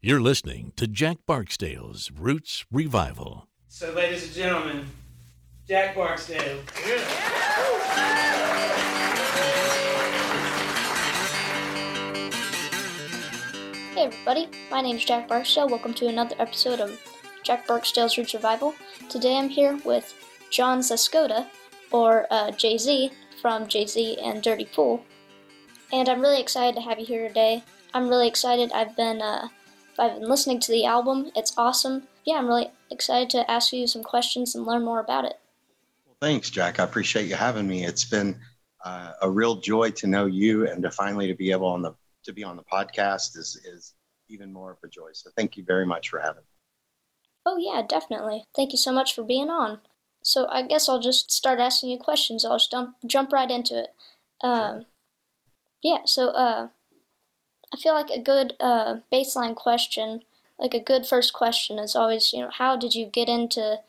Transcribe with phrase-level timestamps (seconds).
[0.00, 3.48] You're listening to Jack Barksdale's Roots Revival.
[3.66, 4.86] So, ladies and gentlemen,
[5.66, 6.60] Jack Barksdale.
[13.92, 15.68] Hey everybody, my name is Jack Barksdale.
[15.68, 16.96] Welcome to another episode of
[17.42, 18.76] Jack Barksdale's Roots Revival.
[19.08, 20.14] Today I'm here with
[20.48, 21.48] John Zaskoda,
[21.90, 23.10] or uh, Jay Z,
[23.42, 25.04] from Jay Z and Dirty Pool.
[25.92, 27.64] And I'm really excited to have you here today.
[27.94, 28.70] I'm really excited.
[28.70, 29.48] I've been uh,
[29.98, 31.30] I've been listening to the album.
[31.34, 32.08] It's awesome.
[32.24, 35.38] Yeah, I'm really excited to ask you some questions and learn more about it.
[36.06, 36.80] Well, thanks, Jack.
[36.80, 37.84] I appreciate you having me.
[37.84, 38.38] It's been
[38.84, 41.94] uh, a real joy to know you and to finally to be able on the
[42.24, 43.94] to be on the podcast is is
[44.28, 45.10] even more of a joy.
[45.12, 46.58] So thank you very much for having me.
[47.46, 48.44] Oh yeah, definitely.
[48.54, 49.80] Thank you so much for being on.
[50.22, 52.44] So I guess I'll just start asking you questions.
[52.44, 53.88] I'll just jump jump right into it.
[54.42, 54.84] Um,
[55.82, 55.98] yeah.
[56.04, 56.68] So uh,
[57.72, 60.22] I feel like a good uh, baseline question,
[60.58, 63.80] like a good first question, is always you know how did you get into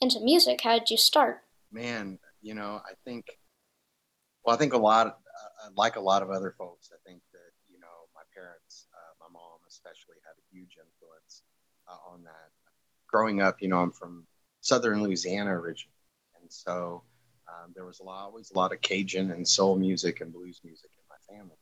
[0.00, 0.60] into music?
[0.62, 1.42] How did you start?
[1.72, 3.26] Man, you know, I think,
[4.44, 7.52] well, I think a lot, uh, like a lot of other folks, I think that
[7.68, 11.42] you know my parents, uh, my mom especially, had a huge influence
[11.88, 12.50] uh, on that.
[13.08, 14.26] Growing up, you know, I'm from
[14.60, 15.92] Southern Louisiana originally,
[16.40, 17.02] and so
[17.48, 20.60] um, there was a lot, always a lot of Cajun and soul music and blues
[20.64, 21.56] music in my family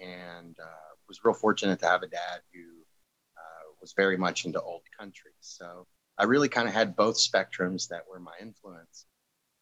[0.00, 2.60] and uh, was real fortunate to have a dad who
[3.36, 5.32] uh, was very much into old country.
[5.40, 5.86] So
[6.18, 9.06] I really kind of had both spectrums that were my influence.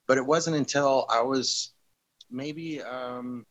[0.07, 1.73] But it wasn't until I was
[2.31, 3.45] maybe um,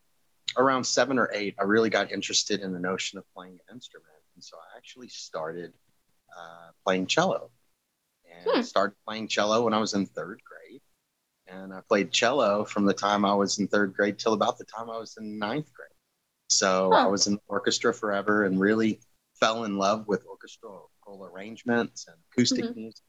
[0.57, 4.09] around seven or eight, I really got interested in the notion of playing an instrument.
[4.35, 5.73] And so I actually started
[6.37, 7.51] uh, playing cello
[8.31, 8.61] and hmm.
[8.61, 10.81] started playing cello when I was in third grade.
[11.47, 14.65] And I played cello from the time I was in third grade till about the
[14.65, 15.89] time I was in ninth grade.
[16.49, 17.05] So huh.
[17.05, 18.99] I was in orchestra forever and really
[19.39, 20.89] fell in love with orchestral
[21.35, 22.79] arrangements and acoustic mm-hmm.
[22.79, 23.03] music.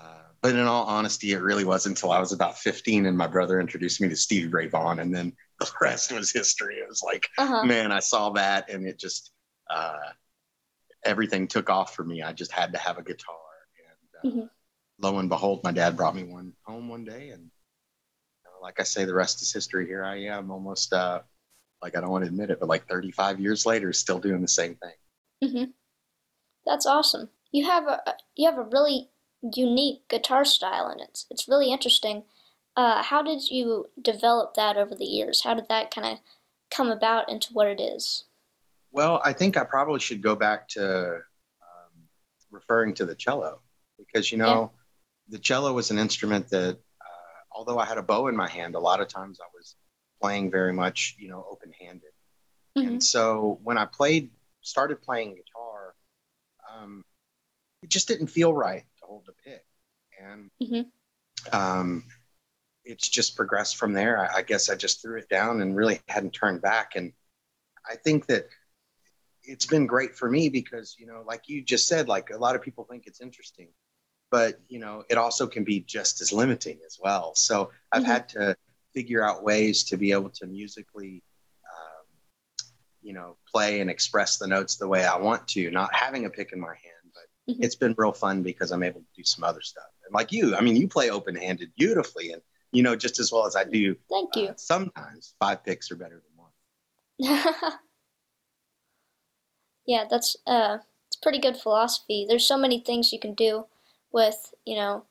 [0.00, 3.26] Uh, but in all honesty, it really wasn't until I was about 15 and my
[3.26, 6.76] brother introduced me to Stevie Ray Vaughan, and then the rest was history.
[6.76, 7.64] It was like, uh-huh.
[7.64, 9.32] man, I saw that, and it just
[9.68, 9.98] uh,
[11.04, 12.22] everything took off for me.
[12.22, 13.36] I just had to have a guitar,
[14.22, 14.46] and uh, mm-hmm.
[15.04, 18.80] lo and behold, my dad brought me one home one day, and you know, like
[18.80, 19.86] I say, the rest is history.
[19.86, 21.20] Here I am, almost uh,
[21.82, 24.48] like I don't want to admit it, but like 35 years later, still doing the
[24.48, 24.94] same thing.
[25.44, 25.70] Mm-hmm.
[26.66, 27.30] That's awesome.
[27.52, 28.00] You have a
[28.36, 29.10] you have a really
[29.42, 32.24] unique guitar style, and it's it's really interesting.
[32.76, 35.42] Uh, how did you develop that over the years?
[35.42, 36.18] How did that kind of
[36.70, 38.24] come about into what it is?
[38.92, 42.08] Well, I think I probably should go back to um,
[42.50, 43.60] referring to the cello
[43.98, 45.36] because you know yeah.
[45.36, 48.74] the cello was an instrument that, uh, although I had a bow in my hand,
[48.74, 49.74] a lot of times I was
[50.20, 52.10] playing very much, you know, open handed.
[52.76, 52.88] Mm-hmm.
[52.88, 54.30] And so when I played,
[54.62, 55.94] started playing guitar,
[56.72, 57.04] um,
[57.82, 59.64] it just didn't feel right to hold the pick.
[60.22, 61.56] And mm-hmm.
[61.56, 62.04] um,
[62.84, 64.18] it's just progressed from there.
[64.18, 66.96] I, I guess I just threw it down and really hadn't turned back.
[66.96, 67.12] And
[67.90, 68.48] I think that
[69.42, 72.54] it's been great for me because, you know, like you just said, like a lot
[72.54, 73.68] of people think it's interesting,
[74.30, 77.34] but, you know, it also can be just as limiting as well.
[77.34, 78.10] So I've mm-hmm.
[78.12, 78.56] had to
[78.94, 81.22] figure out ways to be able to musically
[81.64, 82.06] um,
[83.02, 86.30] you know play and express the notes the way i want to not having a
[86.30, 87.62] pick in my hand but mm-hmm.
[87.62, 89.84] it's been real fun because i'm able to do some other stuff.
[90.04, 92.42] And like you i mean you play open-handed beautifully and
[92.72, 94.48] you know just as well as i do thank you.
[94.48, 97.72] uh, sometimes five picks are better than one.
[99.86, 100.78] Yeah that's uh
[101.08, 102.24] it's pretty good philosophy.
[102.28, 103.66] There's so many things you can do
[104.12, 105.04] with you know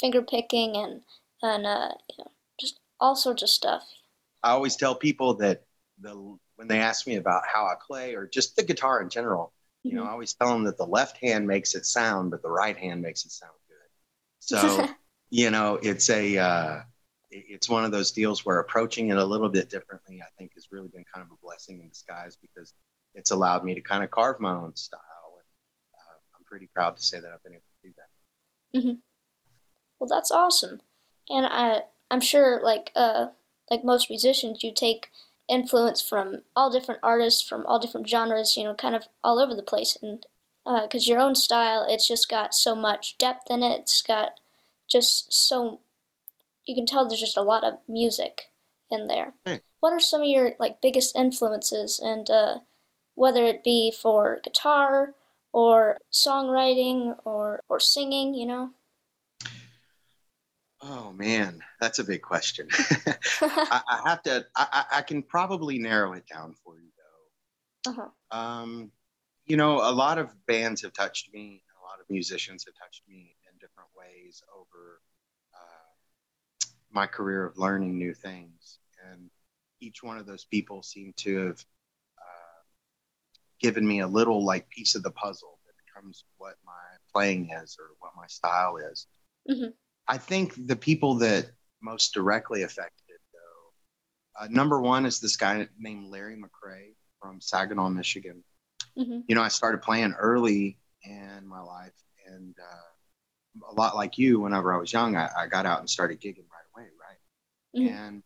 [0.00, 1.02] finger picking and
[1.42, 2.30] and uh, you know,
[3.04, 3.84] all sorts of stuff.
[4.42, 5.64] I always tell people that
[6.00, 6.14] the
[6.56, 9.52] when they ask me about how I play or just the guitar in general,
[9.86, 9.88] mm-hmm.
[9.90, 10.08] you know, mm-hmm.
[10.08, 13.02] I always tell them that the left hand makes it sound, but the right hand
[13.02, 13.76] makes it sound good.
[14.40, 14.88] So,
[15.30, 16.80] you know, it's a uh,
[17.30, 20.68] it's one of those deals where approaching it a little bit differently, I think, has
[20.70, 22.72] really been kind of a blessing in disguise because
[23.14, 25.00] it's allowed me to kind of carve my own style.
[25.34, 25.46] And
[25.94, 28.78] uh, I'm pretty proud to say that I've been able to do that.
[28.78, 28.98] Mm-hmm.
[29.98, 30.80] Well, that's awesome.
[31.28, 33.28] And I, I'm sure like uh
[33.70, 35.08] like most musicians you take
[35.48, 39.54] influence from all different artists from all different genres, you know, kind of all over
[39.54, 40.26] the place and
[40.64, 43.80] because uh, your own style, it's just got so much depth in it.
[43.80, 44.40] It's got
[44.88, 45.80] just so
[46.64, 48.50] you can tell there's just a lot of music
[48.90, 49.34] in there.
[49.80, 52.58] What are some of your like biggest influences, and uh,
[53.14, 55.14] whether it be for guitar
[55.52, 58.70] or songwriting or or singing, you know?
[60.86, 62.68] Oh man, that's a big question.
[63.40, 64.44] I, I, have to.
[64.54, 66.90] I, I, can probably narrow it down for you
[67.86, 67.90] though.
[67.90, 68.38] Uh-huh.
[68.38, 68.90] Um,
[69.46, 71.62] you know, a lot of bands have touched me.
[71.80, 75.00] A lot of musicians have touched me in different ways over
[75.54, 78.78] uh, my career of learning new things.
[79.10, 79.30] And
[79.80, 81.64] each one of those people seem to have
[82.18, 82.62] uh,
[83.58, 86.72] given me a little like piece of the puzzle that becomes what my
[87.10, 89.06] playing is or what my style is.
[89.48, 89.72] Mhm.
[90.08, 91.50] I think the people that
[91.82, 97.40] most directly affected, it, though, uh, number one is this guy named Larry McCray from
[97.40, 98.42] Saginaw, Michigan.
[98.96, 101.94] hmm You know, I started playing early in my life,
[102.26, 105.88] and uh, a lot like you, whenever I was young, I, I got out and
[105.90, 107.80] started gigging right away, right?
[107.80, 107.96] Mhm.
[107.96, 108.22] And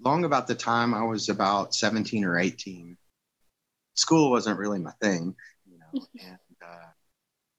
[0.00, 2.96] long about the time I was about 17 or 18,
[3.94, 5.34] school wasn't really my thing,
[5.70, 6.88] you know, and uh,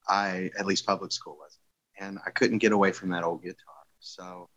[0.08, 1.57] I, at least public school wasn't.
[2.00, 3.84] And I couldn't get away from that old guitar.
[4.00, 4.50] So,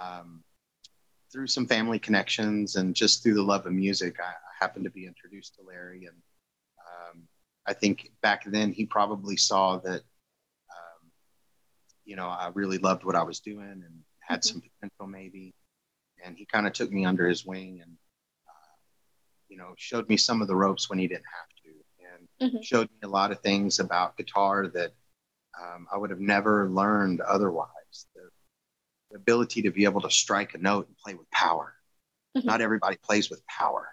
[0.00, 0.42] um,
[1.32, 4.90] through some family connections and just through the love of music, I, I happened to
[4.90, 6.06] be introduced to Larry.
[6.06, 6.16] And
[6.90, 7.22] um,
[7.66, 11.10] I think back then he probably saw that, um,
[12.04, 15.54] you know, I really loved what I was doing and had some potential maybe.
[16.24, 17.92] And he kind of took me under his wing and,
[18.48, 18.76] uh,
[19.48, 22.48] you know, showed me some of the ropes when he didn't have to.
[22.48, 22.64] And Mhm.
[22.64, 24.94] showed me a lot of things about guitar that
[25.60, 28.06] um, I would have never learned otherwise.
[28.14, 28.28] The,
[29.10, 31.74] the ability to be able to strike a note and play with power.
[32.36, 32.44] Mhm.
[32.44, 33.88] Not everybody plays with power.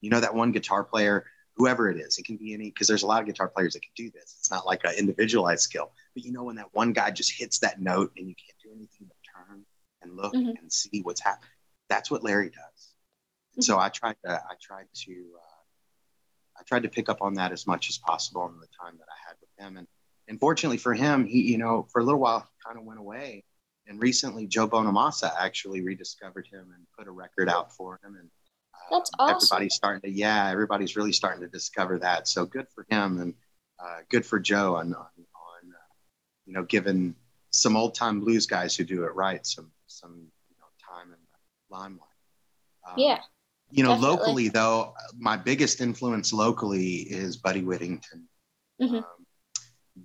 [0.00, 1.26] You know that one guitar player,
[1.56, 3.80] whoever it is, it can be any because there's a lot of guitar players that
[3.82, 4.36] can do this.
[4.38, 7.58] It's not like an individualized skill, but you know when that one guy just hits
[7.60, 9.16] that note and you can't do anything but
[9.48, 9.64] turn
[10.02, 10.58] and look Mhm.
[10.58, 11.50] and see what's happening.
[11.88, 12.94] That's what Larry does.
[13.56, 17.34] And so I tried to I tried to uh, I tried to pick up on
[17.34, 19.76] that as much as possible in the time that I had with him.
[19.78, 19.88] And
[20.30, 23.00] and fortunately for him, he you know for a little while he kind of went
[23.00, 23.44] away.
[23.86, 28.14] And recently, Joe Bonamassa actually rediscovered him and put a record out for him.
[28.14, 28.30] And
[28.72, 29.36] uh, That's awesome.
[29.36, 32.28] everybody's starting to yeah, everybody's really starting to discover that.
[32.28, 33.34] So good for him and
[33.82, 35.92] uh, good for Joe on on, on uh,
[36.46, 37.16] you know giving
[37.50, 40.14] some old time blues guys who do it right some some
[40.48, 42.06] you know time in the limelight.
[42.86, 43.18] Um, Yeah.
[43.72, 44.16] you know, definitely.
[44.18, 48.28] locally though, my biggest influence locally is Buddy Whittington.
[48.80, 48.98] Mhm.
[48.98, 49.19] Um,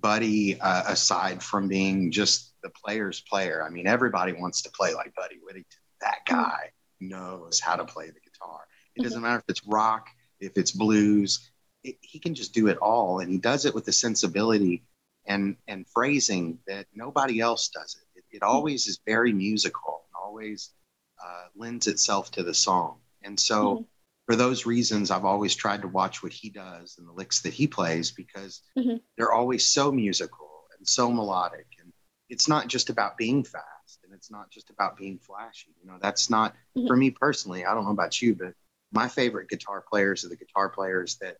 [0.00, 4.94] Buddy, uh, aside from being just the player's player, I mean, everybody wants to play
[4.94, 5.80] like Buddy Whittington.
[6.00, 6.42] That Mm-hmm.
[6.42, 6.70] guy
[7.00, 8.60] knows how to play the guitar.
[8.94, 10.08] It doesn't matter if it's rock,
[10.40, 11.50] if it's blues,
[11.82, 13.20] it, he can just do it all.
[13.20, 14.84] And he does it with a sensibility
[15.26, 18.18] and, and phrasing that nobody else does it.
[18.18, 20.70] It, it always is very musical, and always
[21.24, 22.98] uh, lends itself to the song.
[23.22, 23.86] And so.
[24.26, 27.54] For those reasons, I've always tried to watch what he does and the licks that
[27.54, 29.00] he plays because Mhm.
[29.16, 31.66] they're always so musical and so melodic.
[31.80, 31.92] And
[32.28, 35.74] it's not just about being fast and it's not just about being flashy.
[35.80, 36.88] You know, that's not Mhm.
[36.88, 37.64] for me personally.
[37.64, 38.54] I don't know about you, but
[38.92, 41.38] my favorite guitar players are the guitar players that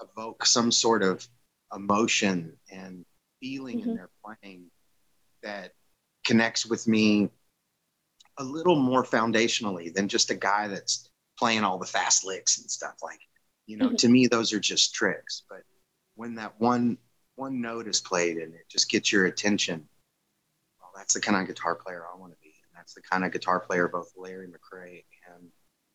[0.00, 1.28] evoke some sort of
[1.74, 3.04] emotion and
[3.40, 3.94] feeling in Mhm.
[3.96, 4.70] their playing
[5.42, 5.74] that
[6.24, 7.30] connects with me
[8.38, 11.07] a little more foundationally than just a guy that's
[11.38, 13.20] playing all the fast licks and stuff like
[13.66, 13.98] you know Mhm.
[13.98, 15.62] to me those are just tricks but
[16.16, 16.98] when that one
[17.36, 19.88] one note is played and it just gets your attention
[20.80, 23.24] well that's the kind of guitar player i want to be and that's the kind
[23.24, 25.50] of guitar player both larry mccray and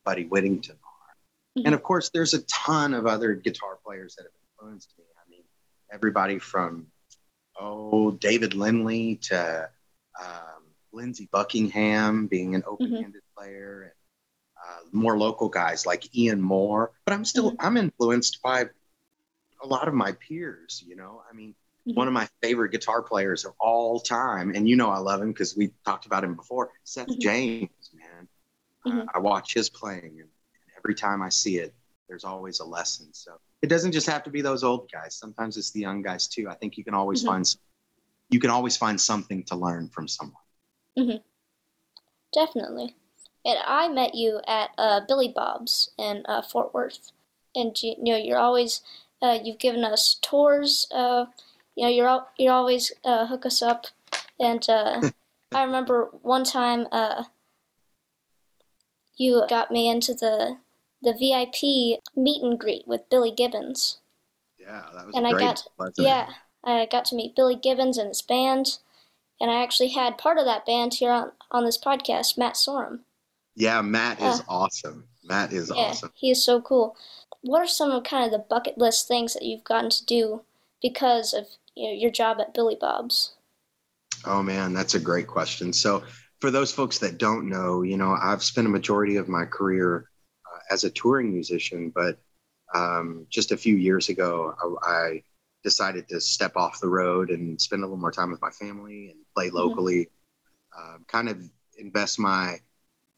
[0.06, 1.16] buddy whittington are
[1.62, 1.66] Mhm.
[1.66, 5.30] and of course there's a ton of other guitar players that have influenced me i
[5.30, 5.44] mean
[5.92, 6.88] everybody from
[7.60, 9.70] oh david lindley to
[10.24, 13.92] um, lindsey buckingham being an open-handed player and
[14.64, 18.66] uh, more local guys like ian moore but i'm still i'm influenced by
[19.64, 21.56] a lot of my peers you know i mean
[21.88, 21.96] Mhm.
[21.96, 25.32] one of my favorite guitar players of all time and you know i love him
[25.32, 27.20] because we talked about him before seth Mhm.
[27.22, 28.28] james man
[28.86, 29.08] uh, Mhm.
[29.14, 30.30] i watch his playing and
[30.78, 31.74] every time i see it
[32.08, 35.58] there's always a lesson so it doesn't just have to be those old guys sometimes
[35.58, 37.28] it's the young guys too i think you can always Mhm.
[37.28, 37.56] find
[38.30, 40.42] you can always find something to learn from someone
[42.34, 42.96] Definitely.
[43.46, 47.12] And I met you at uh, Billy Bob's in uh, Fort Worth,
[47.54, 48.82] and you, you know you're always
[49.22, 50.88] uh, you've given us tours.
[50.92, 51.26] Uh,
[51.76, 53.88] you know you're al- you always uh, hook us up,
[54.40, 55.10] and uh,
[55.54, 57.26] I remember one time uh,
[59.18, 60.58] you got me into the
[61.02, 63.98] the VIP meet and greet with Billy Gibbons.
[64.58, 66.08] yeah that was And I got- wasn't?
[66.08, 66.30] Yeah,
[66.64, 68.78] I got to meet Billy Gibbons and his band,
[69.42, 73.00] and I actually had part of that band here on, on this podcast, Matt Sorum.
[73.56, 76.96] Yeah matt is Uh, awesome matt is Yeah, awesome he is so cool.
[77.42, 80.44] What are some of kind of the bucket list things that you've gotten to do
[80.82, 83.34] because of you know, your job at Billy Bob's?
[84.26, 85.74] Oh man, that's a great question.
[85.74, 86.04] So,
[86.40, 90.10] for those folks that don't know, you know, I've spent a majority of my career
[90.46, 92.20] uh, as a touring musician, but
[92.74, 95.24] um, just a few years ago, I, I,
[95.64, 99.10] decided to step off the road and spend a little more time with my family
[99.12, 99.56] and play Mm-hmm.
[99.56, 100.10] locally.
[100.78, 101.40] Um, kind of
[101.78, 102.58] invest my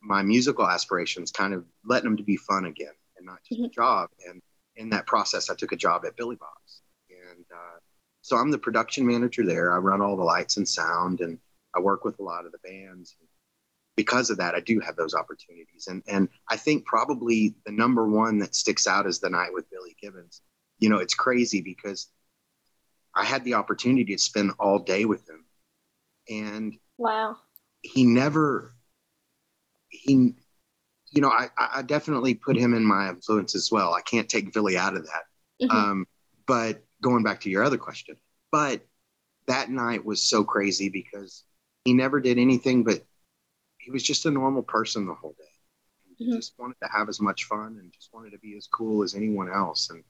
[0.06, 3.64] my musical aspirations, kind of letting them to be fun again and not just a
[3.64, 3.74] Mhm.
[3.74, 4.10] job.
[4.28, 4.42] And
[4.76, 7.80] in that process, I took a job at Billy Bob's, and uh,
[8.22, 9.74] so I'm the production manager there.
[9.74, 11.40] I run all the lights and sound, and
[11.74, 13.16] I work with a lot of the bands.
[13.96, 18.08] Because of that, I do have those opportunities, and and I think probably the number
[18.08, 20.42] one that sticks out is the night with Billy Gibbons.
[20.80, 22.12] You know, it's crazy because
[23.16, 25.46] I had the opportunity to spend all day with him,
[26.30, 27.40] and Wow.
[27.82, 28.75] he never
[30.04, 30.34] he
[31.12, 33.94] you know I, I definitely put him in my influence as well.
[33.94, 35.24] I can't take billy out of that.
[35.64, 35.72] Mhm.
[35.76, 36.08] um,
[36.48, 38.16] but going back to your other question
[38.52, 38.82] but
[39.48, 41.44] that night was so crazy because
[41.86, 43.04] he never did anything but
[43.78, 45.44] he was just a normal person the whole day.
[46.18, 46.36] He Mhm.
[46.38, 49.14] just wanted to have as much fun and just wanted to be as cool as
[49.16, 49.90] anyone else.
[49.92, 50.04] And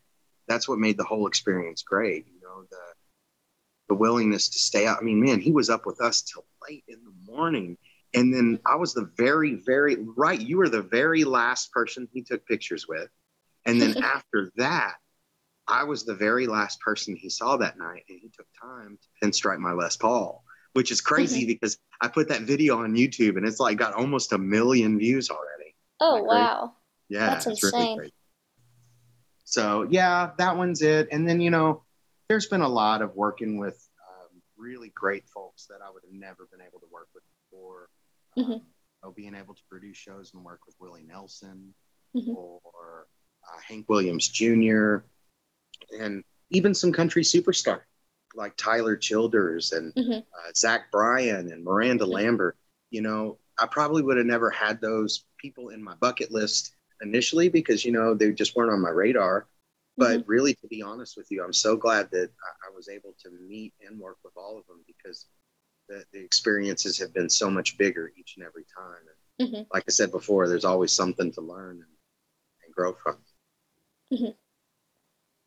[0.48, 2.77] that's what made the whole experience great you know the
[3.89, 5.00] the willingness to stay out.
[5.00, 7.77] I mean man he was up with us till late in the morning
[8.16, 12.22] and then i was the very very right you were the very last person he
[12.22, 13.10] took pictures with
[13.66, 14.96] and then after that
[15.68, 19.26] i was the very last person he saw that night and he took time to
[19.26, 20.44] pinstripe my les paul
[20.74, 24.34] which is crazy because i put that video on youtube and it's like got almost
[24.34, 26.40] a million views already Oh, Isn't that great?
[26.42, 26.74] wow.
[27.10, 28.12] yeah, That's it's really insane.
[29.46, 31.08] So yeah, that one's it.
[31.12, 31.84] And then you know,
[32.28, 36.12] there's been a lot of working with um, really great folks that I would have
[36.14, 37.88] never been able to work with before.
[38.36, 41.74] So being able to produce shows and work with Willie Nelson
[42.15, 42.34] Mhm.
[42.36, 43.08] or
[43.44, 45.06] uh, Hank Williams Jr.
[46.00, 47.82] and even some country superstar
[48.36, 50.24] like Tyler Childers and Mhm.
[50.34, 52.12] uh, Zach Bryan and Miranda Mhm.
[52.12, 52.58] Lambert.
[52.89, 57.50] You know, I probably would have never had those people in my bucket list initially
[57.50, 59.48] because you know they just weren't on my radar.
[59.98, 60.30] But Mm-hmm.
[60.30, 62.30] really, to be honest with you, I'm so glad that
[62.68, 65.27] I was able to meet and work with all of them because
[65.88, 69.01] the, the experiences have been so much bigger each and every time.
[69.39, 69.68] And Mhm.
[69.74, 71.98] like I said before, there's always something to learn and,
[72.65, 73.18] and grow from.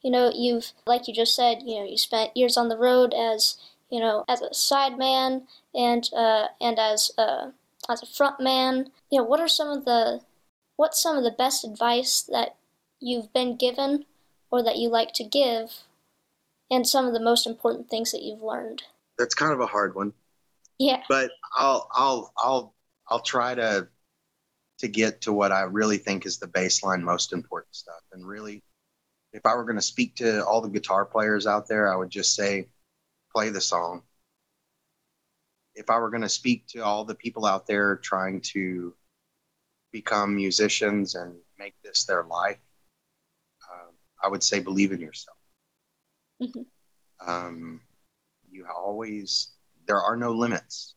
[0.02, 3.12] you know you've like you just said you know you spent years on the road
[3.14, 3.56] as
[3.90, 7.50] you know as a sideman and uh, and as uh,
[7.88, 10.20] as a front man you know what are some of the
[10.76, 12.56] what's some of the best advice that
[13.00, 14.04] you've been given
[14.50, 15.82] or that you like to give
[16.70, 18.82] and some of the most important things that you've learned
[19.18, 20.12] That's kind of a hard one.
[20.78, 22.74] Yeah but I'll I'll I'll
[23.08, 23.88] I'll try to
[24.78, 28.00] to get to what I really think is the baseline most important stuff.
[28.12, 28.62] And really,
[29.32, 32.10] if I were going to speak to all the guitar players out there, I would
[32.10, 32.68] just say,
[33.34, 34.02] play the song.
[35.74, 38.94] If I were going to speak to all the people out there trying to
[39.92, 42.58] become musicians and make this their life,
[43.72, 45.36] um, I would say believe in yourself.
[46.40, 46.66] Mhm.
[47.20, 47.80] Um,
[48.50, 49.57] you always
[49.88, 50.94] there are no limits.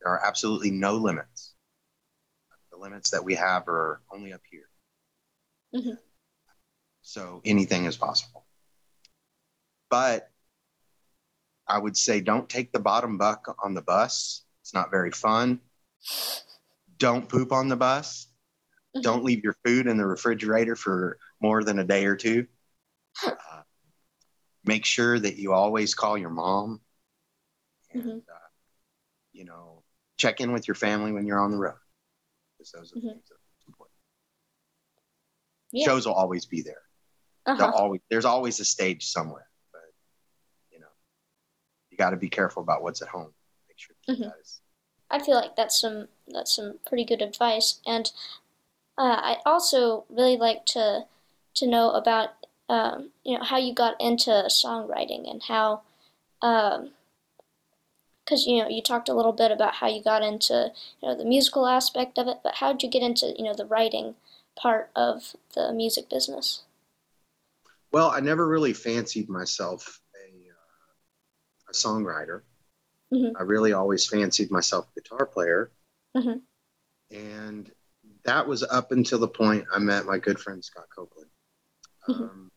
[0.00, 1.54] There are absolutely no limits.
[2.70, 4.68] The limits that we have are only up here.
[5.74, 5.98] Mhm.
[7.00, 8.46] So anything is possible.
[9.88, 10.30] But
[11.66, 14.44] I would say don't take the bottom buck on the bus.
[14.60, 15.60] It's not very fun.
[16.98, 18.28] Don't poop on the bus.
[18.94, 19.02] Mhm.
[19.02, 22.46] Don't leave your food in the refrigerator for more than a day or two.
[23.52, 23.62] Uh,
[24.64, 26.81] make sure that you always call your mom
[27.94, 28.22] and, Mhm.
[28.28, 28.48] uh,
[29.32, 29.82] you know,
[30.16, 31.78] check in with your family when you're on the road.
[32.58, 33.02] Because those are Mhm.
[33.02, 33.98] things that are important.
[35.72, 36.82] yeah Shows will always be there.
[37.46, 37.70] Uh-huh.
[37.74, 39.82] always, there's always a stage somewhere, but
[40.70, 40.86] you know,
[41.90, 43.34] you got to be careful about what's at home.
[43.68, 44.18] Make sure Mhm.
[44.20, 44.34] that
[45.10, 48.10] I feel like that's some that's some pretty good advice, and
[48.96, 51.06] uh, I also really like to
[51.54, 52.30] to know about
[52.68, 55.82] um, you know how you got into songwriting and how
[58.24, 61.16] because you know you talked a little bit about how you got into you know
[61.16, 64.14] the musical aspect of it, but how did you get into you know the writing
[64.56, 66.62] part of the music business?
[67.92, 72.42] Well, I never really fancied myself a, uh, a songwriter.
[73.12, 73.32] Mhm.
[73.38, 75.70] I really always fancied myself a guitar player.
[76.16, 76.42] Mhm.
[77.10, 77.70] And
[78.24, 81.30] that was up until the point I met my good friend Scott Copeland.
[82.08, 82.30] Mhm.
[82.30, 82.52] Um,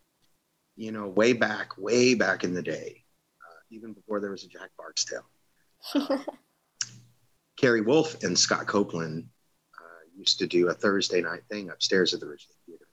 [0.77, 3.03] you know, way back, way back in the day,
[3.41, 5.29] uh, even before there was a Jack Barksdale.
[7.58, 9.30] Kerry Wolf and Scott Copeland
[9.80, 12.88] uh, used to do a Thursday night thing upstairs at the Ridglea Theater.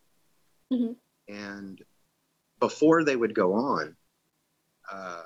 [0.73, 0.97] Mhm.
[1.29, 1.83] And
[2.61, 3.97] before they would go on,
[4.91, 5.23] uh,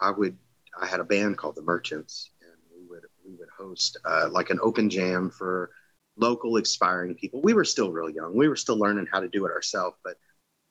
[0.00, 0.36] I would
[0.80, 4.50] I had a band called the Merchants, and we would we would host uh, like
[4.50, 5.70] an open jam for
[6.16, 7.40] local aspiring people.
[7.42, 8.36] We were still real young.
[8.36, 10.18] We were still learning how to do it ourselves, but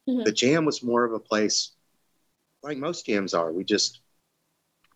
[0.08, 0.26] Mhm.
[0.26, 1.72] the jam was more of a place
[2.64, 3.52] like most jams are.
[3.52, 4.02] We just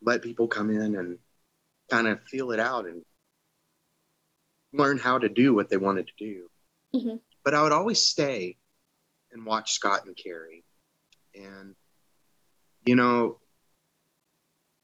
[0.01, 1.19] let people come in and
[1.89, 3.03] kind of feel it out and
[4.73, 6.49] learn how to do what they wanted to do.
[6.95, 7.21] Mhm.
[7.43, 8.57] But I would always stay
[9.31, 10.63] and watch Scott and Carrie.
[11.35, 11.75] And,
[12.85, 13.39] you know,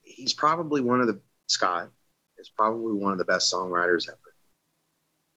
[0.01, 1.91] he's probably one of the, Scott
[2.37, 4.35] is probably one of the best songwriters ever.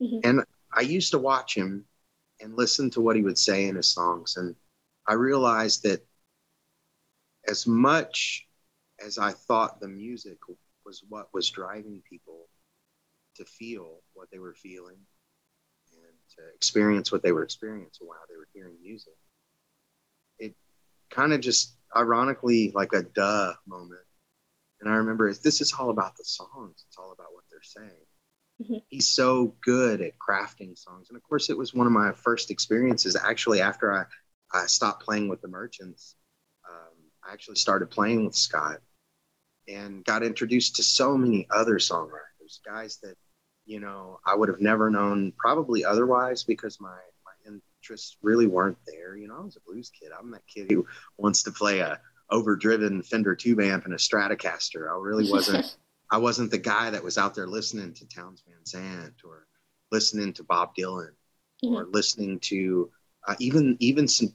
[0.00, 0.20] Mhm.
[0.25, 1.87] And I used to watch him
[2.40, 4.37] and listen to what he would say in his songs.
[4.37, 4.56] And
[5.06, 6.06] I realized that
[7.46, 8.49] as much
[9.04, 10.38] as I thought the music
[10.85, 12.49] was what was driving people
[13.37, 14.99] to feel what they were feeling
[15.92, 19.14] and to experience what they were experiencing while they were hearing music,
[20.38, 20.54] it
[21.11, 24.00] kind of just ironically like a duh moment.
[24.80, 28.07] And I remember this is all about the songs, it's all about what they're saying.
[28.62, 28.83] Mhm.
[28.88, 31.09] He's so good at crafting songs.
[31.09, 34.04] And of course, it was one of my first experiences actually after I,
[34.52, 36.16] I stopped playing with the Merchants.
[36.69, 38.80] Um, I actually started playing with Scott
[39.69, 43.17] and got introduced to so many other songwriters, guys that,
[43.67, 48.79] you know, I would have never known probably otherwise because my, my interests really weren't
[48.87, 49.17] there.
[49.17, 50.11] You know, I was a blues kid.
[50.19, 50.87] I'm that kid who
[51.17, 52.00] wants to play a
[52.31, 54.88] overdriven Fender tube amp and a Stratocaster.
[54.90, 55.76] I really wasn't
[56.12, 59.47] I wasn't the guy that was out there listening to Townes Van Zandt or
[59.93, 61.11] listening to Bob Dylan
[61.76, 62.90] or listening to
[63.29, 64.35] uh, even even some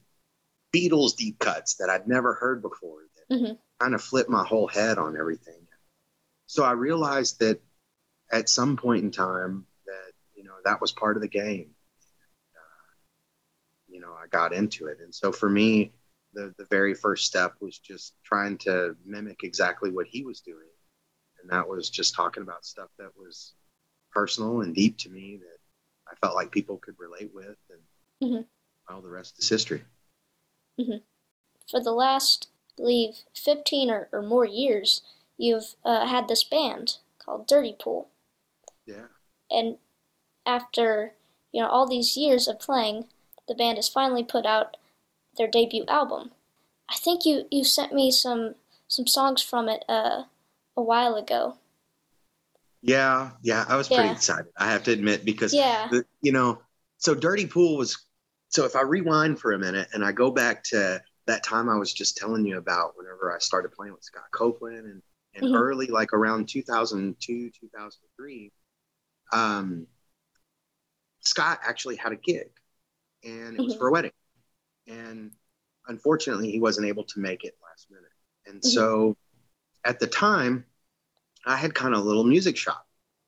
[0.74, 3.58] Beatles deep cuts that I'd never heard before that Mhm.
[3.79, 5.67] Kind of flipped my whole head on everything.
[6.48, 7.62] So I realized that
[8.32, 11.72] at some point in time that you know that was part of the game.
[12.55, 12.91] Uh,
[13.88, 15.91] you know, I got into it, and so for me,
[16.34, 20.67] the the very first step was just trying to mimic exactly what he was doing
[21.46, 23.53] and that was just talking about stuff that was
[24.12, 25.58] personal and deep to me that
[26.12, 27.82] I felt like people could relate with, and
[28.32, 28.48] Mhm.
[28.89, 29.86] well, the rest is history.
[31.70, 35.01] For the last, believe, 15 or, or more years,
[35.38, 38.09] you've uh, had this band called Dirty Pool.
[38.85, 39.07] Yeah,
[39.50, 39.77] And
[40.46, 41.14] after,
[41.51, 43.07] you know, all these years of playing,
[43.48, 44.77] the band has finally put out
[45.38, 46.31] their debut album.
[46.90, 48.55] I think you, you sent me some
[48.88, 50.25] some songs from it uh,
[50.77, 51.57] a while ago.
[52.81, 53.66] yeah, yeah.
[53.68, 54.46] I was pretty excited.
[54.57, 55.88] I have to admit because Yeah.
[55.90, 56.61] the, you know,
[56.98, 57.98] so Dirty Pool was.
[58.50, 61.77] So if I rewind for a minute and I go back to that time I
[61.77, 65.01] was just telling you about, whenever I started playing with Scott Copeland and
[65.38, 65.53] and Mhm.
[65.53, 68.53] early, like around 2002, 2003,
[69.33, 69.88] um,
[71.22, 72.50] Scott actually had a gig,
[73.24, 73.77] and it was Mhm.
[73.79, 74.14] for a wedding,
[74.88, 75.31] and
[75.88, 78.11] unfortunately he wasn't able to make it last minute,
[78.46, 78.64] and Mhm.
[78.64, 79.18] so
[79.83, 80.66] at the time
[81.46, 82.88] I had kind of a little music shop.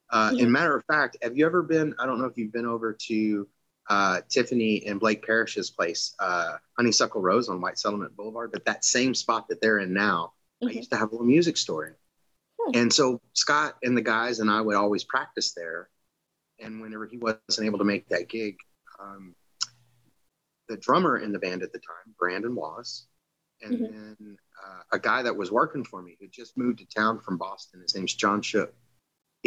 [0.09, 0.43] Uh, Mhm.
[0.43, 1.93] And matter of fact, have you ever been?
[1.99, 3.49] I don't know if you've been over to
[3.89, 8.83] uh, Tiffany and Blake Parrish's place, uh, Honeysuckle Rose on White Settlement Boulevard, but that
[8.83, 10.75] same spot that they're in now, I Mhm.
[10.75, 11.95] used to have a little music store in.
[12.59, 12.71] Hmm.
[12.75, 15.89] And so Scott and the guys and I would always practice there.
[16.59, 18.57] And whenever he wasn't able to make that gig,
[18.99, 19.35] um,
[20.67, 23.07] the drummer in the band at the time, Brandon Wallace,
[23.61, 23.91] and Mhm.
[23.91, 27.37] then uh, a guy that was working for me who just moved to town from
[27.37, 27.79] Boston.
[27.81, 28.73] His name's John Shook.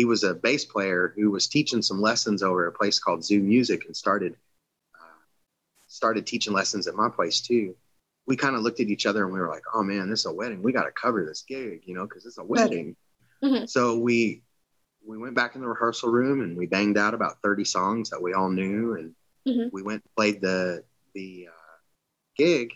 [0.00, 3.38] He was a bass player who was teaching some lessons over a place called Zoo
[3.38, 4.34] Music and started
[4.94, 5.20] uh,
[5.88, 7.76] started teaching lessons at my place too.
[8.26, 10.24] We kind of looked at each other and we were like, "Oh man, this is
[10.26, 10.62] a wedding.
[10.62, 12.96] We got to cover this gig, you know, because it's a wedding."
[13.44, 13.68] Mhm.
[13.68, 14.42] So we
[15.06, 18.22] we went back in the rehearsal room and we banged out about 30 songs that
[18.22, 19.14] we all knew and
[19.46, 19.70] Mhm.
[19.70, 20.82] we went and played the
[21.12, 21.76] the uh,
[22.38, 22.72] gig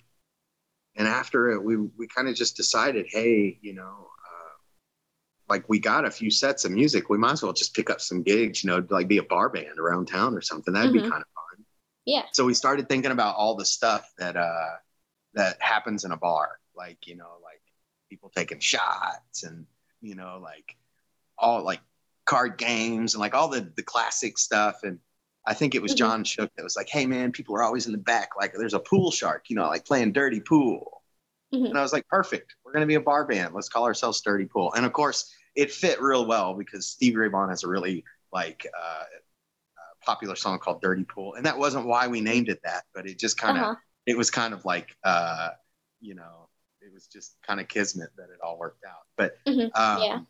[0.95, 4.11] and after it we we kind of just decided hey you know
[5.49, 8.01] like we got a few sets of music we might as well just pick up
[8.01, 11.01] some gigs you know like be a bar band around town or something that'd be
[11.01, 11.11] Mhm.
[11.11, 11.65] kind of fun
[12.05, 12.25] Yeah.
[12.33, 14.71] so we started thinking about all the stuff that uh
[15.35, 17.61] that happens in a bar like you know like
[18.11, 19.67] people taking shots and
[20.01, 20.77] you know like
[21.39, 21.81] all like
[22.25, 24.99] card games and like all the the classic stuff and
[25.47, 25.97] I think it was Mhm.
[25.99, 28.73] John Shook that was like, "Hey man, people are always in the back like there's
[28.75, 31.03] a pool shark, you know, like playing dirty pool."
[31.53, 31.67] Mhm.
[31.69, 32.55] And I was like, "Perfect.
[32.75, 33.55] Going to be a bar band.
[33.55, 37.29] Let's call ourselves Dirty Pool." And of course, it fit real well because Stevie Ray
[37.29, 41.87] Vaughan has a really like uh, uh, popular song called "Dirty Pool," and that wasn't
[41.87, 43.75] why we named it that, but it just kind of Uh-huh.
[44.07, 45.51] it was kind of like uh,
[46.01, 46.49] you know,
[46.81, 49.07] it was just kind of kismet that it all worked out.
[49.17, 49.71] But Mhm.
[49.79, 50.21] um, Yeah.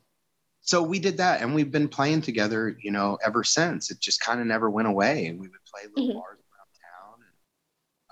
[0.61, 3.89] so we did that, and we've been playing together, you know, ever since.
[3.89, 5.25] It just kind of never went away.
[5.25, 6.13] And we would play little Mhm.
[6.13, 7.23] bars around town,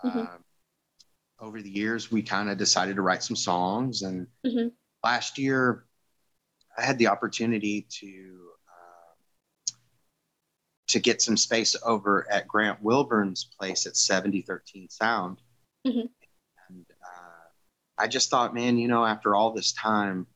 [0.03, 0.33] and Mhm.
[0.33, 0.42] um,
[1.43, 4.01] over the years, we kind of decided to write some songs.
[4.01, 4.73] And Mhm.
[5.03, 5.85] last year,
[6.77, 9.71] I had the opportunity to uh,
[10.87, 15.41] to get some space over at Grant Wilburn's place at 7013 Sound.
[15.85, 16.09] Mhm.
[16.69, 17.49] And uh,
[17.97, 20.27] I just thought, man, you know, after all this time,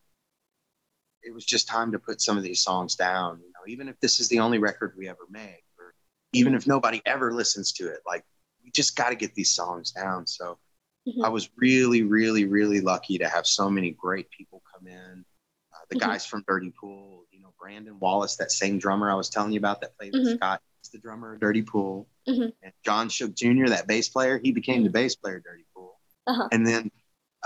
[1.24, 3.39] it was just time to put some of these songs down.
[3.39, 5.93] You know, even if this is the only record we ever make, or
[6.34, 8.26] even if nobody ever listens to it, like
[8.63, 10.28] we just got to get these songs down.
[10.28, 10.60] So
[11.08, 11.24] Mhm.
[11.24, 15.26] I was really, really, really lucky to have so many great people come in.
[15.74, 16.00] Uh, the Mhm.
[16.00, 19.60] guys from Dirty Pool, you know, Brandon Wallace, that same drummer I was telling you
[19.60, 20.36] about that played with Mhm.
[20.36, 22.08] Scott, he's the drummer of Dirty Pool.
[22.28, 22.54] Mhm.
[22.62, 26.00] And John Shook Jr., that bass player, he became the bass player of Dirty Pool.
[26.28, 26.50] Uh-huh.
[26.52, 26.91] And then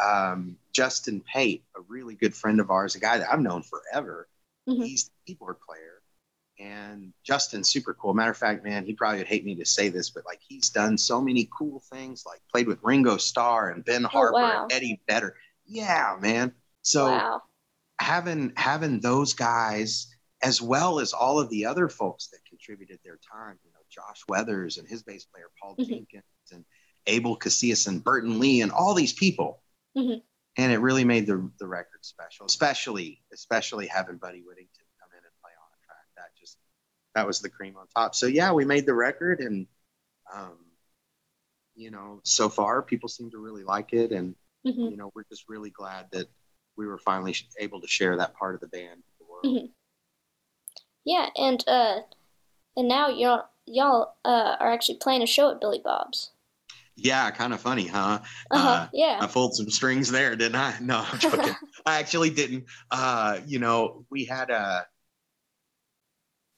[0.01, 4.27] um, Justin Pate, a really good friend of ours, a guy that I've known forever,
[4.65, 6.00] he's the keyboard player.
[6.61, 8.13] And Justin's super cool.
[8.13, 10.69] Matter of fact, man, he probably would hate me to say this, but like he's
[10.69, 14.63] done so many cool things, like played with Ringo Starr and Ben Harper Oh, wow.
[14.63, 15.35] and Eddie Vedder.
[15.65, 16.53] Yeah, man.
[16.83, 17.41] So wow.
[17.99, 20.07] having having those guys
[20.43, 24.23] as well as all of the other folks that contributed their time, you know, Josh
[24.27, 25.87] Weathers and his bass player Paul Mhm.
[25.87, 26.63] Jenkins and
[27.07, 29.63] Abel Casillas and Burton Lee and all these people.
[29.97, 30.21] Mhm.
[30.57, 35.23] And it really made the the record special, especially especially having Buddy Whittington come in
[35.23, 36.05] and play on a track.
[36.17, 36.57] That just
[37.15, 38.15] that was the cream on top.
[38.15, 39.67] So yeah, we made the record and
[40.33, 40.57] um
[41.75, 44.91] you know, so far people seem to really like it and Mhm.
[44.91, 46.27] you know, we're just really glad that
[46.75, 49.45] we were finally able to share that part of the band with the world.
[49.45, 49.73] Mhm.
[51.03, 52.01] Yeah, and uh,
[52.77, 56.31] and now y'all y'all uh are actually playing a show at Billy Bob's.
[56.95, 58.19] Yeah, kind of funny, huh?
[58.51, 58.69] Uh-huh.
[58.69, 59.17] Uh, yeah.
[59.21, 60.77] I pulled some strings there, didn't I?
[60.81, 61.55] No, I'm joking.
[61.85, 62.65] I actually didn't.
[62.91, 64.81] Uh, you know, we had uh,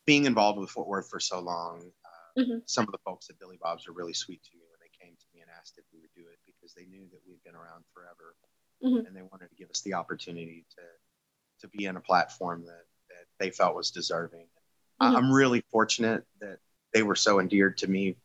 [0.06, 1.92] being involved with Fort Worth for so long.
[2.06, 2.70] Uh, Mhm.
[2.70, 5.16] Some of the folks at Billy Bob's are really sweet to me when they came
[5.16, 7.56] to me and asked if we would do it because they knew that we'd been
[7.56, 8.36] around forever
[8.84, 9.06] Mhm.
[9.06, 10.82] and they wanted to give us the opportunity to
[11.60, 14.46] to be in a platform that, that they felt was deserving.
[15.00, 15.16] Mhm.
[15.16, 16.60] I'm really fortunate that
[16.92, 18.18] they were so endeared to me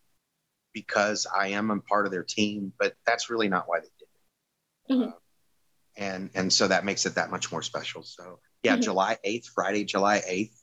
[0.73, 4.09] because I am a part of their team, but that's really not why they did
[4.09, 4.93] it.
[4.93, 5.13] Mhm.
[5.13, 5.19] Uh,
[5.95, 8.03] and and so that makes it that much more special.
[8.03, 8.81] So yeah, Mhm.
[8.83, 10.58] July 8th, Friday, July 8th,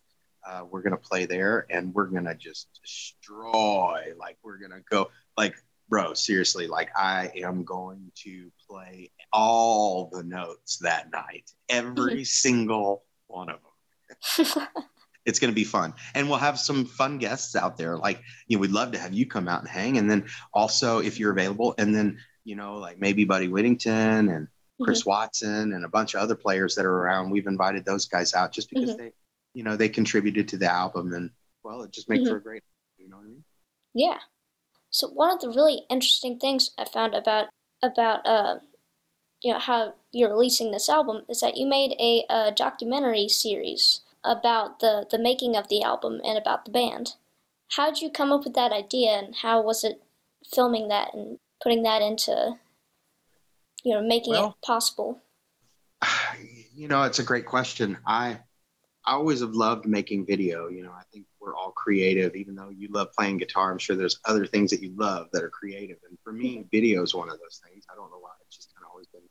[0.47, 4.13] uh, we're gonna play there, and we're gonna just destroy.
[4.19, 5.55] Like we're gonna go like.
[5.89, 13.05] Bro, seriously, like I am going to play all the notes that night, every single
[13.29, 14.67] one of them
[15.25, 18.57] it's going to be fun and we'll have some fun guests out there like you
[18.57, 21.33] know we'd love to have you come out and hang and then also if you're
[21.33, 24.47] available and then you know like maybe buddy whittington and
[24.81, 28.33] chris watson and a bunch of other players that are around we've invited those guys
[28.35, 28.99] out just because Mhm.
[28.99, 29.13] they
[29.57, 31.31] you know they contributed to the album and
[31.65, 32.31] well it just makes Mhm.
[32.33, 32.63] for a great
[32.99, 33.45] you know what i mean
[33.95, 34.21] Yeah.
[34.91, 37.47] So one of the really interesting things I found about
[37.83, 38.55] about uh,
[39.45, 39.81] you know how
[40.17, 43.85] you're releasing this album is that you made a, uh documentary series
[44.35, 47.07] about the the making of the album and about the band.
[47.77, 49.97] How did you come up with that idea, and how was it
[50.55, 52.35] filming that and putting that into
[53.87, 55.11] you know making Well- it possible?
[56.75, 58.39] you know it's a great question i
[59.07, 62.71] i always have loved making video you know i think we're all creative even though
[62.71, 65.97] you love playing guitar i'm sure there's other things that you love that are creative
[66.09, 68.75] and for me video is one of those things i don't know why it's just
[68.75, 69.23] kind of always been.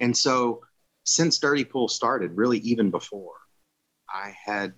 [0.00, 0.62] And so
[1.04, 3.34] since dirty pool started really even before
[4.08, 4.72] i had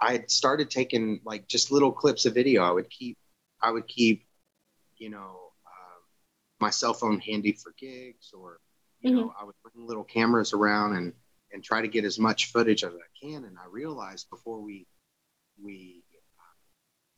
[0.00, 3.16] i had started taking like just little clips of video i would keep
[3.60, 4.24] i would keep
[4.96, 6.02] you know um,
[6.60, 8.58] my cell phone handy for gigs or
[9.00, 11.12] you know i would bring little cameras around and
[11.54, 13.44] and try to get as much footage as i can.
[13.44, 14.86] And i realized before we
[15.62, 16.02] we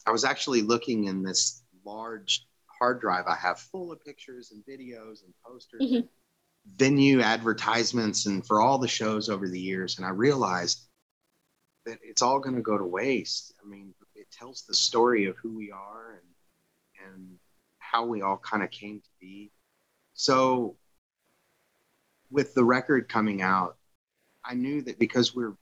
[0.06, 2.46] i was actually looking in this large
[2.78, 3.26] hard drive.
[3.26, 5.96] I have full of pictures and videos and posters Mhm.
[5.96, 6.08] and
[6.76, 9.96] venue advertisements and for all the shows over the years.
[9.96, 10.86] And i realized
[11.86, 13.54] that it's all going to go to waste.
[13.64, 17.38] I mean it tells the story of who we are and and
[17.78, 19.50] how we all kind of came to be.
[20.14, 20.76] So
[22.30, 23.76] with the record coming out
[24.46, 25.54] i knew that because we're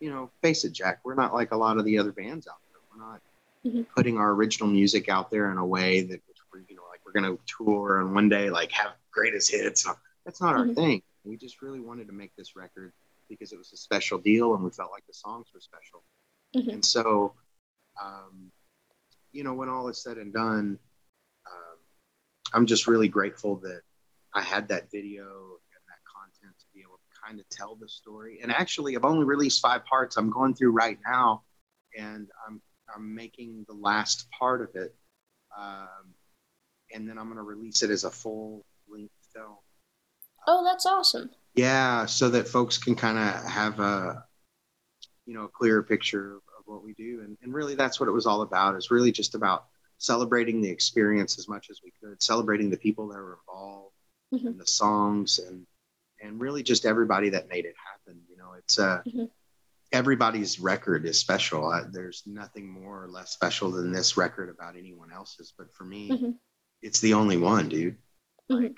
[0.00, 2.60] you know face it jack we're not like a lot of the other bands out
[2.70, 3.20] there we're not
[3.64, 3.86] Mhm.
[3.94, 6.20] putting our original music out there in a way that
[6.52, 9.86] we're you know like we're going to tour and one day like have greatest hits
[10.24, 10.74] that's not our Mhm.
[10.74, 12.92] thing we just really wanted to make this record
[13.28, 16.02] because it was a special deal and we felt like the songs were special
[16.54, 16.72] Mhm.
[16.74, 17.34] and so
[18.00, 18.50] um,
[19.32, 20.78] you know when all is said and done
[21.50, 21.78] um,
[22.54, 23.82] i'm just really grateful that
[24.32, 27.88] i had that video and that content to be able to kind of tell the
[27.88, 31.42] story and actually i've only released five parts i'm going through right now
[31.98, 32.60] and i'm
[32.94, 34.94] i'm making the last part of it
[35.58, 36.14] um,
[36.94, 39.56] and then i'm going to release it as a full length film
[40.46, 41.30] Oh, that's awesome.
[41.54, 44.24] yeah so that folks can kind of have a
[45.26, 47.20] you know a clearer picture of what we do.
[47.22, 48.76] And, and really, that's what it was all about.
[48.76, 49.66] Is really just about
[49.98, 53.94] celebrating the experience as much as we could, celebrating the people that were involved,
[54.34, 54.46] Mhm.
[54.46, 55.66] and the songs, and
[56.20, 58.22] and really just everybody that made it happen.
[58.28, 59.30] You know, it's uh, Mhm.
[59.92, 61.66] everybody's record is special.
[61.66, 65.52] I, there's nothing more or less special than this record about anyone else's.
[65.56, 66.38] But for me, Mhm.
[66.82, 67.96] it's the only one, dude.
[68.50, 68.62] Mhm.
[68.62, 68.76] Like,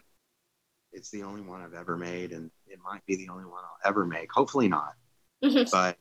[0.92, 3.78] it's the only one I've ever made, and it might be the only one I'll
[3.88, 4.30] ever make.
[4.32, 4.96] Hopefully not,
[5.42, 5.70] Mhm.
[5.70, 5.98] but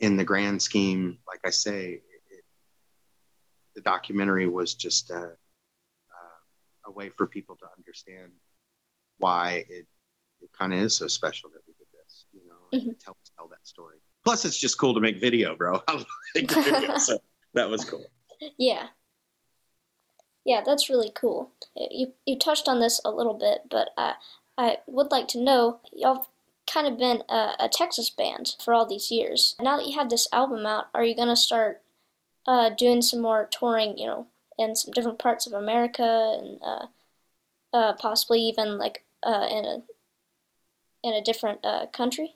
[0.00, 2.44] in the grand scheme, like I say, it,
[3.74, 5.38] the documentary was just a,
[6.14, 6.38] uh,
[6.84, 8.32] a way for people to understand
[9.18, 9.86] why it,
[10.42, 13.04] it kind of is so special that we did this, you know, and Mhm.
[13.04, 13.96] tell tell that story.
[14.24, 15.82] Plus, it's just cool to make video, bro.
[15.88, 17.18] I love making video, so
[17.54, 18.04] that was cool.
[18.56, 18.88] Yeah.
[20.44, 21.50] Yeah, that's really cool.
[21.74, 24.14] You you touched on this a little bit, but I
[24.56, 26.28] I would like to know y'all
[26.66, 29.56] kind of been a, a Texas band for all these years.
[29.60, 31.82] Now that you have this album out, are you gonna start
[32.46, 33.98] uh, doing some more touring?
[33.98, 34.26] You know,
[34.58, 36.86] in some different parts of America and uh,
[37.72, 39.82] uh, possibly even like uh, in a
[41.08, 42.34] in a different uh, country.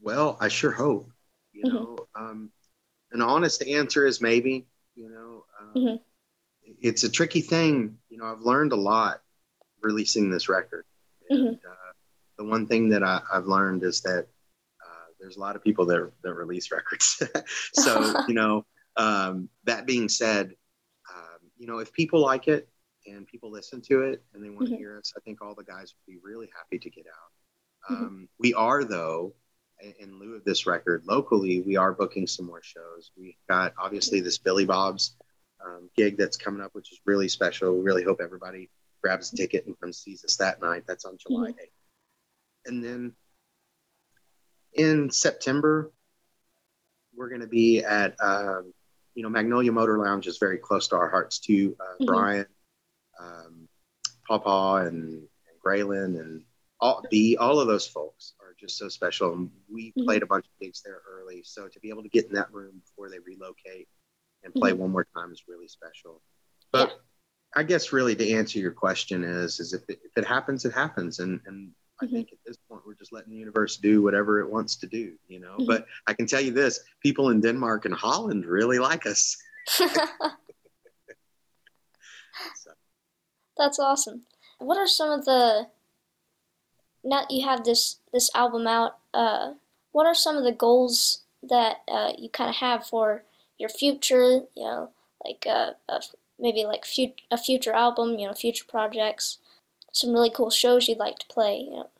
[0.00, 1.10] Well, I sure hope.
[1.52, 1.72] You Mhm.
[1.72, 2.52] know, um,
[3.12, 4.66] an honest answer is maybe.
[4.94, 6.00] You know, um, Mhm.
[6.80, 7.98] it's a tricky thing.
[8.08, 9.22] You know, I've learned a lot
[9.80, 10.84] releasing this record.
[11.30, 11.92] And uh,
[12.36, 14.26] the one thing that I, I've learned is that
[14.84, 17.22] uh, there's a lot of people that that release records.
[17.72, 18.64] so you know,
[18.96, 20.54] um, that being said,
[21.14, 22.68] um, you know, if people like it
[23.06, 24.78] and people listen to it and they want to Mhm.
[24.78, 27.32] hear us, I think all the guys would be really happy to get out.
[27.90, 27.96] Mhm.
[27.96, 29.34] Um, we are though,
[29.98, 33.12] in- lieu of this record, locally, we are booking some more shows.
[33.16, 35.16] We've got obviously this Billy Bob's
[35.64, 37.74] um, gig that's coming up, which is really special.
[37.76, 38.70] We really hope everybody
[39.02, 40.84] grabs a ticket and comes sees us that night.
[40.86, 41.70] That's on July 8th.
[42.66, 43.16] And then
[44.72, 45.90] in September,
[47.14, 48.72] we're going to be at, um,
[49.14, 51.76] you know, Magnolia Motor Lounge is very close to our hearts too.
[51.80, 52.06] Uh, Mhm.
[52.06, 52.46] Brian,
[53.18, 53.68] um,
[54.28, 56.44] Pawpaw, and, and Graylin, and
[56.80, 59.32] all B, all of those folks are just so special.
[59.34, 60.04] And we Mhm.
[60.04, 62.52] played a bunch of gigs there early, so to be able to get in that
[62.52, 63.88] room before they relocate
[64.44, 66.22] and play one more time is really special.
[66.70, 66.94] But Yeah.
[67.56, 70.72] I guess really to answer your question is is if it, if it happens, it
[70.72, 72.10] happens, and and I Mhm.
[72.12, 75.18] think at this point we're just letting the universe do whatever it wants to do,
[75.26, 75.56] you know.
[75.58, 75.66] Mhm.
[75.66, 79.36] But I can tell you this: people in Denmark and Holland really like us.
[82.54, 82.72] So,
[83.56, 84.26] That's awesome.
[84.58, 85.68] What are some of the
[87.08, 88.98] now that you have this this album out?
[89.14, 89.54] Uh,
[89.92, 93.24] what are some of the goals that uh, you kind of have for
[93.58, 94.40] your future?
[94.54, 94.90] You know,
[95.24, 95.72] like uh,
[96.38, 98.18] maybe like fut- a future album.
[98.18, 99.38] You know, future projects.
[99.92, 101.60] Some really cool shows you'd like to play.
[101.60, 101.90] You know.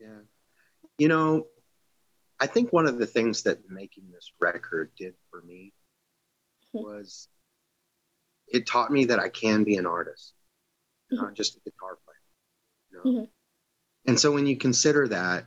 [0.00, 0.20] yeah,
[0.98, 1.46] you know,
[2.40, 5.72] I think one of the things that making this record did for me
[6.74, 6.82] Mhm.
[6.84, 7.28] was
[8.48, 10.32] it taught me that I can be an artist,
[11.12, 11.18] Mhm.
[11.18, 12.16] not just a guitar player.
[12.90, 13.20] You know?
[13.20, 13.28] Mhm.
[14.06, 15.46] And so when you consider that,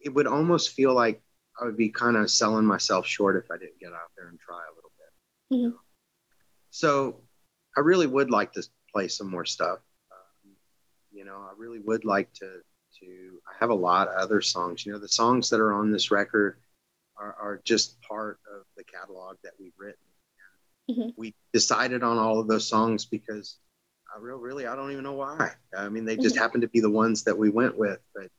[0.00, 1.22] it would almost feel like
[1.60, 4.38] I would be kind of selling myself short if I didn't get out there and
[4.40, 5.72] try a little bit.
[5.72, 5.78] Mhm.
[6.70, 7.20] So
[7.76, 9.78] I really would like to play some more stuff.
[10.10, 10.56] Um,
[11.12, 12.62] you know, I really would like to
[13.00, 13.40] to.
[13.48, 14.84] I have a lot of other songs.
[14.86, 16.60] You know, the songs that are on this record
[17.16, 19.98] are, are just part of the catalog that we've written.
[20.90, 21.14] Mhm.
[21.16, 23.58] We decided on all of those songs because
[24.20, 25.50] real really I don't even know why.
[25.76, 26.38] I mean, they just Mhm.
[26.38, 28.00] happened to be the ones that we went with.
[28.14, 28.30] But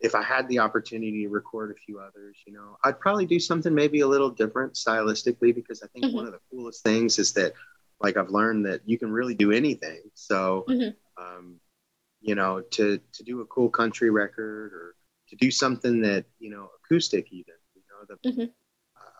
[0.00, 3.38] if I had the opportunity to record a few others, you know, I'd probably do
[3.38, 6.14] something maybe a little different stylistically because I think Mhm.
[6.14, 7.52] one of the coolest things is that
[8.00, 10.02] like I've learned that you can really do anything.
[10.14, 10.96] So, Mhm.
[11.16, 11.60] um,
[12.20, 14.94] you know, to to do a cool country record or
[15.28, 17.54] to do something that you know acoustic even.
[17.74, 18.50] You know, the Mhm.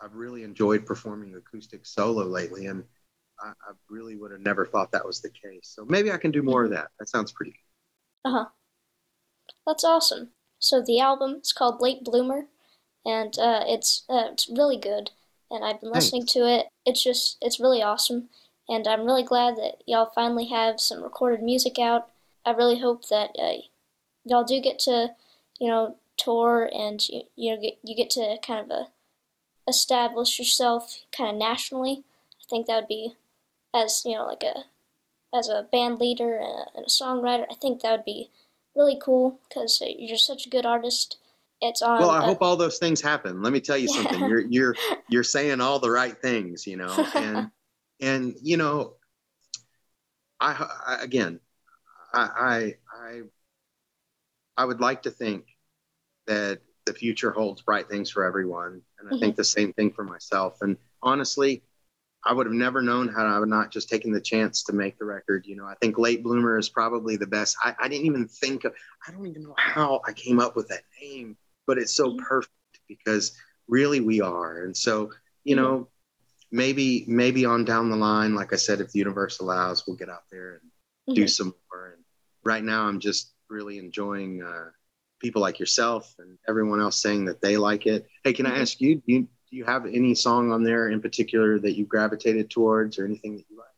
[0.02, 2.84] I've really enjoyed performing acoustic solo lately, and
[3.40, 5.72] I, I really would have never thought that was the case.
[5.74, 6.88] So maybe I can do more of that.
[6.98, 7.54] That sounds pretty.
[8.24, 8.44] Uh huh.
[9.66, 10.30] That's awesome.
[10.58, 12.46] So the album is called Late Bloomer,
[13.04, 15.10] and uh, it's uh, it's really good.
[15.50, 16.66] And I've been listening to it.
[16.86, 18.28] It's just it's really awesome,
[18.68, 22.08] and I'm really glad that y'all finally have some recorded music out.
[22.44, 23.62] I really hope that uh,
[24.24, 25.14] y'all do get to,
[25.60, 28.84] you know, tour and you you know get you get to kind of uh
[29.68, 32.04] establish yourself kind of nationally.
[32.40, 33.14] I think that would be
[33.74, 34.64] as you know like a
[35.34, 37.46] as a band leader and a, and a songwriter.
[37.50, 38.30] I think that would be
[38.74, 41.18] really cool because you're such a good artist.
[41.60, 42.02] It's on.
[42.02, 43.42] Well, I uh, hope all those things happen.
[43.42, 43.94] Let me tell you Yeah.
[43.94, 44.20] something.
[44.28, 44.76] You're you're
[45.08, 47.50] you're saying all the right things, you know, and
[48.00, 48.94] and you know,
[50.40, 51.40] I, I again,
[52.12, 53.22] I, I
[54.56, 55.46] I would like to think
[56.26, 59.92] that the the future holds bright things for everyone, and I think the same thing
[59.92, 60.58] for myself.
[60.62, 61.62] And honestly,
[62.24, 65.04] I would have never known had I not just taken the chance to make the
[65.04, 65.46] record.
[65.46, 67.56] You know, I think Late Bloomer is probably the best.
[67.62, 68.74] I, I didn't even think of,
[69.06, 72.18] I don't even know how I came up with that name, but it's so Mhm.
[72.18, 72.52] perfect
[72.88, 73.36] because
[73.68, 74.62] really we are.
[74.64, 75.12] And so,
[75.44, 75.88] you know,
[76.52, 80.10] maybe, maybe on down the line, like I said, if the universe allows, we'll get
[80.10, 80.60] out there
[81.08, 81.30] and do Mhm.
[81.30, 81.92] some more.
[81.94, 82.04] And
[82.44, 84.70] right now, I'm just really enjoying uh,
[85.18, 88.06] people like yourself and everyone else saying that they like it.
[88.22, 88.60] Hey, can I Mhm.
[88.60, 91.84] ask you, do you, do you have any song on there in particular that you
[91.84, 93.68] gravitated towards or anything that you like?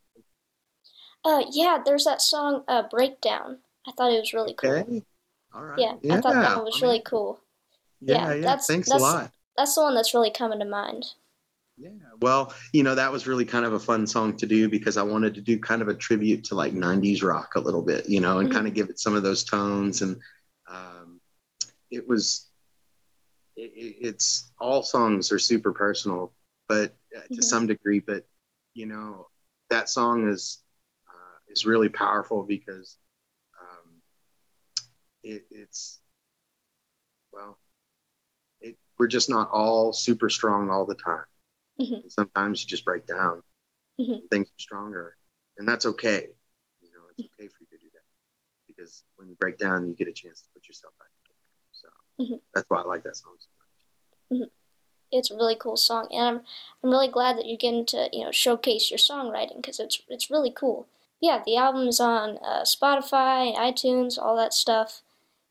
[1.25, 3.59] Uh, yeah, there's that song, uh, Breakdown.
[3.87, 4.71] I thought it was really cool.
[4.71, 5.03] Okay.
[5.53, 5.79] All right.
[5.79, 7.41] Yeah, yeah, I thought that one was really cool.
[8.01, 8.41] Yeah, yeah, yeah.
[8.43, 9.31] that's- Thanks that's- a lot.
[9.57, 11.05] That's the one that's really coming to mind.
[11.77, 11.91] Yeah.
[12.21, 15.03] Well, you know, that was really kind of a fun song to do because I
[15.03, 18.21] wanted to do kind of a tribute to like 90s rock a little bit, you
[18.21, 18.53] know, and Mhm.
[18.53, 20.03] kind of give it some of those tones.
[20.03, 20.21] And
[20.69, 21.21] um,
[21.91, 22.49] it was,
[23.57, 26.33] it, it- it's all songs are super personal,
[26.69, 27.45] but uh, to Mhm.
[27.45, 28.27] some degree, but
[28.75, 29.29] you know,
[29.71, 30.62] that song is,
[31.09, 32.99] uh, is really powerful because
[33.61, 34.03] um,
[35.23, 36.01] it, it's,
[37.33, 37.59] well,
[38.61, 41.25] it, we're just not all super strong all the time.
[41.81, 42.11] Mhm.
[42.11, 43.43] Sometimes you just break down.
[44.01, 44.29] Mhm.
[44.31, 45.17] Things are stronger,
[45.59, 46.29] and that's okay.
[46.81, 48.03] You know, it's okay for you to do that
[48.67, 51.04] because when you break down, you get a chance to put yourself back
[52.20, 52.40] Mhm.
[52.55, 53.48] that's why I like that song so
[54.38, 54.48] much.
[55.12, 56.40] It's a really cool song, and I'm
[56.83, 60.31] I'm really glad that you're getting to you know showcase your songwriting because it's it's
[60.31, 60.87] really cool.
[61.20, 65.03] Yeah, the album is on uh, Spotify, iTunes, all that stuff,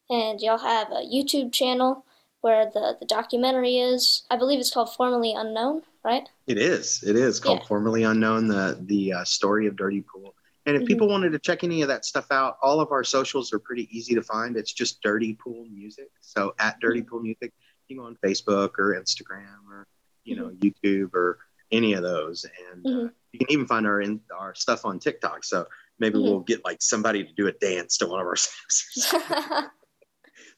[0.09, 2.05] and y'all have a YouTube channel
[2.41, 4.23] where the the documentary is.
[4.29, 6.27] I believe it's called Formerly Unknown, right?
[6.45, 7.01] It is.
[7.03, 7.67] It is called Yeah.
[7.67, 10.35] Formerly Unknown, the the uh, story of Dirty Pool.
[10.65, 13.51] And if people wanted to check any of that stuff out, all of our socials
[13.51, 14.55] are pretty easy to find.
[14.55, 16.09] It's just Dirty Pool Music.
[16.21, 17.09] So at Dirty Mm-hmm.
[17.09, 17.51] Pool Music,
[17.89, 19.85] you can go on Facebook or Instagram or
[20.23, 20.67] you know Mm-hmm.
[20.87, 21.39] YouTube or
[21.71, 23.11] any of those, and uh, Mhm.
[23.33, 25.43] you can even find our in, our stuff on TikTok.
[25.43, 25.65] So
[25.99, 29.11] maybe we'll get like somebody to do a dance to one of our songs.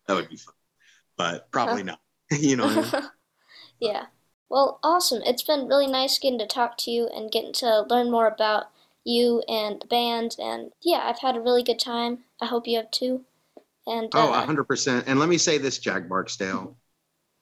[0.07, 0.53] that would be fun,
[1.17, 1.99] but probably not.
[2.31, 2.65] you know.
[2.65, 3.09] I mean?
[3.79, 4.05] yeah.
[4.49, 5.21] Well, awesome.
[5.25, 8.65] It's been really nice getting to talk to you and getting to learn more about
[9.05, 10.35] you and the band.
[10.39, 12.19] And yeah, I've had a really good time.
[12.41, 13.23] I hope you have too.
[13.87, 15.03] And Oh, uh, 100%.
[15.07, 16.75] And let me say this, Jack Barksdale.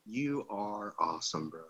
[0.06, 1.62] You are awesome, bro.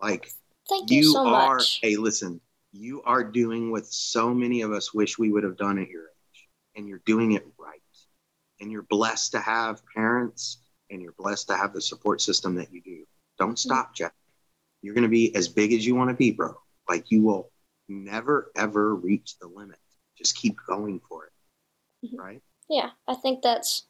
[0.00, 0.30] Like,
[0.68, 1.80] thank you, you so are, much.
[1.82, 2.40] hey, listen,
[2.72, 6.02] you are doing what so many of us wish we would have done at your
[6.04, 6.48] age.
[6.76, 7.80] And you're doing it right.
[8.60, 10.58] And you're blessed to have parents
[10.90, 13.04] and you're blessed to have the support system that you do.
[13.38, 14.12] Don't stop, Jack.
[14.82, 16.54] You're going to be as big as you want to be, bro.
[16.88, 17.50] Like, you will
[17.88, 19.78] never, ever reach the limit.
[20.16, 21.32] Just keep going for it.
[22.02, 22.18] Mhm.
[22.18, 22.42] Right?
[22.68, 23.84] Yeah, I think that's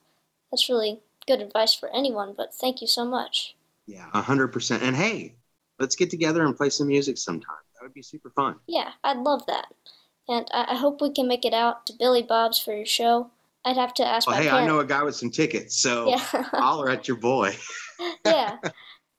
[0.50, 2.34] that's really good advice for anyone.
[2.34, 3.56] But thank you so much.
[3.87, 4.82] Yeah, a hundred percent.
[4.82, 5.34] And hey,
[5.78, 7.56] let's get together and play some music sometime.
[7.74, 8.56] That would be super fun.
[8.68, 9.74] Yeah, I'd love that.
[10.28, 13.30] And I, I hope we can make it out to Billy Bob's for your show.
[13.64, 16.18] I'd have to ask Well, my hey, I know a guy with some tickets, so
[16.32, 16.44] Yeah.
[16.58, 17.56] holler at your boy.
[18.24, 18.58] yeah.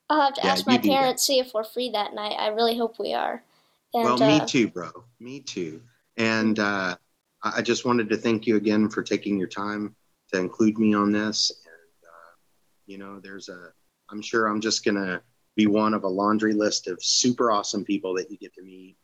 [0.10, 1.16] I'll have to Yeah, ask my you do that.
[1.16, 2.36] parents see if we're free that night.
[2.40, 3.44] I really hope we are.
[3.94, 4.92] And well, me uh, too, bro.
[5.20, 5.82] Me too.
[6.18, 6.96] And uh,
[7.44, 9.96] I just wanted to thank you again for taking your time
[10.34, 11.52] to include me on this.
[11.66, 12.36] And uh,
[12.86, 13.72] you know, there's a.
[14.12, 15.22] I'm sure I'm just gonna
[15.56, 18.98] be one of a laundry list of super awesome people that you get to meet,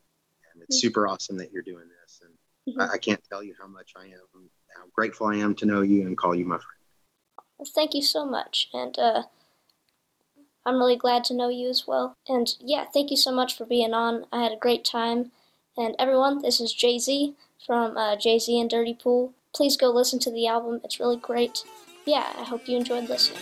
[0.54, 0.82] and it's Mhm.
[0.82, 2.22] super awesome that you're doing this.
[2.24, 2.90] And Mhm.
[2.90, 5.82] I, I can't tell you how much I am, how grateful I am to know
[5.82, 6.80] you and call you my friend.
[7.58, 8.70] Well, thank you so much.
[8.74, 9.24] And uh,
[10.66, 12.16] I'm really glad to know you as well.
[12.28, 14.26] And yeah, thank you so much for being on.
[14.32, 15.32] I had a great time.
[15.78, 19.34] And everyone, this is Jay Z from uh, Jay Z and Dirty Pool.
[19.54, 21.64] Please go listen to the album, it's really great.
[22.06, 23.42] Yeah, I hope you enjoyed listening.